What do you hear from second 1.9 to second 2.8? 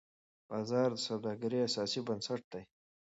بنسټ دی.